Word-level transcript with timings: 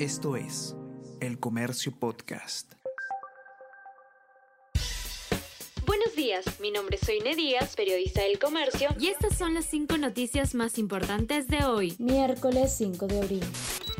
Esto 0.00 0.34
es 0.34 0.74
El 1.20 1.38
Comercio 1.38 1.92
Podcast. 1.96 2.72
Buenos 5.86 6.16
días, 6.16 6.44
mi 6.58 6.72
nombre 6.72 6.96
es 7.00 7.06
Soine 7.06 7.36
Díaz, 7.36 7.76
periodista 7.76 8.22
del 8.22 8.40
Comercio, 8.40 8.88
y 8.98 9.06
estas 9.06 9.38
son 9.38 9.54
las 9.54 9.66
cinco 9.66 9.96
noticias 9.96 10.56
más 10.56 10.78
importantes 10.78 11.46
de 11.46 11.64
hoy, 11.64 11.94
miércoles 12.00 12.74
5 12.76 13.06
de 13.06 13.20
abril. 13.20 13.44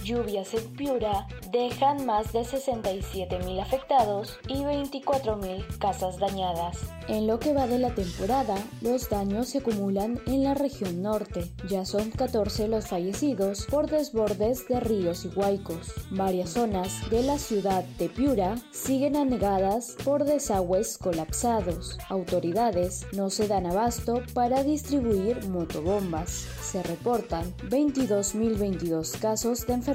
Lluvias 0.04 0.53
en 0.53 0.71
Piura 0.77 1.27
dejan 1.51 2.04
más 2.04 2.31
de 2.35 2.40
67.000 2.40 3.63
afectados 3.63 4.38
y 4.46 4.56
24.000 4.56 5.78
casas 5.78 6.19
dañadas. 6.19 6.77
En 7.08 7.27
lo 7.27 7.38
que 7.38 7.54
va 7.54 7.67
de 7.67 7.78
la 7.78 7.95
temporada, 7.95 8.54
los 8.82 9.09
daños 9.09 9.49
se 9.49 9.59
acumulan 9.59 10.21
en 10.27 10.45
la 10.45 10.53
región 10.53 11.01
norte. 11.01 11.51
Ya 11.71 11.87
son 11.87 12.10
14 12.10 12.69
los 12.69 12.87
fallecidos 12.87 13.67
por 13.71 13.88
desbordes 13.88 14.69
de 14.69 14.78
ríos 14.78 15.24
y 15.24 15.28
huaicos. 15.28 15.95
Varias 16.10 16.50
zonas 16.50 17.09
de 17.09 17.23
la 17.23 17.38
ciudad 17.38 17.84
de 17.98 18.10
Piura 18.10 18.56
siguen 18.73 19.16
anegadas 19.16 19.96
por 20.05 20.24
desagües 20.24 20.98
colapsados. 20.98 21.98
Autoridades 22.10 23.06
no 23.12 23.30
se 23.30 23.48
dan 23.48 23.64
abasto 23.64 24.23
para 24.34 24.64
distribuir 24.64 25.48
motobombas. 25.48 26.46
Se 26.60 26.82
reportan 26.82 27.55
22.022 27.70 29.18
casos 29.18 29.66
de 29.66 29.73
enfermedades 29.73 29.93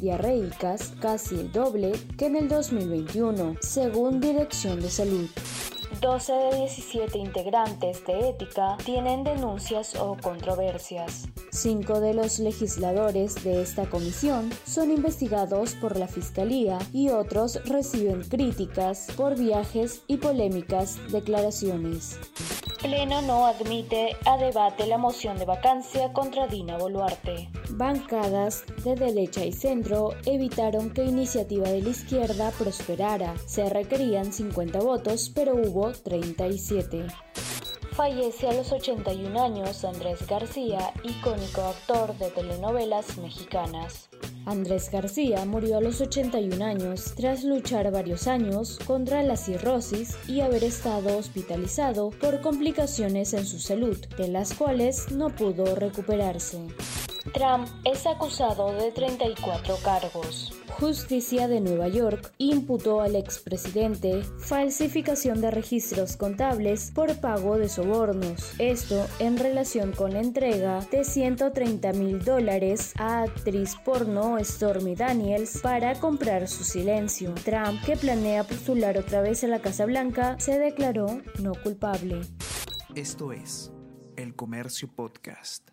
diarreicas, 0.00 0.92
casi 1.00 1.36
el 1.36 1.52
doble 1.52 1.92
que 2.18 2.26
en 2.26 2.36
el 2.36 2.48
2021, 2.48 3.56
según 3.60 4.20
Dirección 4.20 4.80
de 4.80 4.90
Salud. 4.90 5.28
12 6.00 6.32
de 6.32 6.56
17 6.56 7.18
integrantes 7.18 8.04
de 8.04 8.30
ética 8.30 8.76
tienen 8.84 9.24
denuncias 9.24 9.94
o 9.94 10.16
controversias. 10.16 11.28
Cinco 11.50 12.00
de 12.00 12.12
los 12.12 12.40
legisladores 12.40 13.42
de 13.42 13.62
esta 13.62 13.88
comisión 13.88 14.50
son 14.66 14.90
investigados 14.90 15.74
por 15.76 15.96
la 15.96 16.08
Fiscalía 16.08 16.78
y 16.92 17.08
otros 17.08 17.58
reciben 17.64 18.22
críticas 18.24 19.08
por 19.16 19.38
viajes 19.38 20.02
y 20.08 20.16
polémicas 20.18 20.98
declaraciones. 21.10 22.18
Pleno 22.82 23.22
no 23.22 23.46
admite 23.46 24.16
a 24.26 24.36
debate 24.36 24.88
la 24.88 24.98
moción 24.98 25.38
de 25.38 25.44
vacancia 25.44 26.12
contra 26.12 26.48
Dina 26.48 26.76
Boluarte. 26.78 27.48
Bancadas 27.70 28.64
de 28.82 28.96
derecha 28.96 29.44
y 29.44 29.52
centro 29.52 30.14
evitaron 30.26 30.90
que 30.90 31.04
iniciativa 31.04 31.68
de 31.68 31.80
la 31.80 31.90
izquierda 31.90 32.50
prosperara. 32.50 33.34
Se 33.46 33.70
requerían 33.70 34.32
50 34.32 34.80
votos, 34.80 35.30
pero 35.32 35.54
hubo 35.54 35.92
37. 35.92 37.06
Fallece 37.92 38.48
a 38.48 38.52
los 38.52 38.72
81 38.72 39.40
años 39.40 39.84
Andrés 39.84 40.26
García, 40.26 40.92
icónico 41.04 41.60
actor 41.62 42.18
de 42.18 42.30
telenovelas 42.30 43.16
mexicanas. 43.18 44.08
Andrés 44.44 44.90
García 44.90 45.44
murió 45.44 45.78
a 45.78 45.80
los 45.80 46.00
81 46.00 46.64
años 46.64 47.12
tras 47.16 47.44
luchar 47.44 47.90
varios 47.92 48.26
años 48.26 48.78
contra 48.86 49.22
la 49.22 49.36
cirrosis 49.36 50.16
y 50.26 50.40
haber 50.40 50.64
estado 50.64 51.16
hospitalizado 51.16 52.10
por 52.10 52.40
complicaciones 52.40 53.34
en 53.34 53.46
su 53.46 53.58
salud, 53.58 53.96
de 54.16 54.28
las 54.28 54.54
cuales 54.54 55.12
no 55.12 55.30
pudo 55.30 55.74
recuperarse. 55.74 56.58
Trump 57.32 57.66
es 57.84 58.06
acusado 58.06 58.72
de 58.72 58.92
34 58.92 59.76
cargos. 59.82 60.52
Justicia 60.78 61.48
de 61.48 61.60
Nueva 61.60 61.88
York 61.88 62.32
imputó 62.38 63.00
al 63.00 63.16
expresidente 63.16 64.22
falsificación 64.22 65.40
de 65.40 65.50
registros 65.50 66.16
contables 66.16 66.90
por 66.94 67.18
pago 67.20 67.56
de 67.56 67.68
sobornos. 67.68 68.52
Esto 68.58 69.06
en 69.18 69.38
relación 69.38 69.92
con 69.92 70.12
la 70.12 70.20
entrega 70.20 70.80
de 70.90 71.04
130 71.04 71.92
mil 71.94 72.22
dólares 72.22 72.92
a 72.98 73.22
actriz 73.22 73.76
porno 73.82 74.36
Stormy 74.44 74.94
Daniels 74.94 75.60
para 75.62 75.94
comprar 75.94 76.48
su 76.48 76.64
silencio. 76.64 77.34
Trump, 77.44 77.82
que 77.84 77.96
planea 77.96 78.44
postular 78.44 78.98
otra 78.98 79.22
vez 79.22 79.42
a 79.44 79.48
la 79.48 79.60
Casa 79.60 79.86
Blanca, 79.86 80.38
se 80.38 80.58
declaró 80.58 81.06
no 81.40 81.52
culpable. 81.62 82.20
Esto 82.94 83.32
es 83.32 83.72
El 84.16 84.34
Comercio 84.36 84.88
Podcast. 84.94 85.70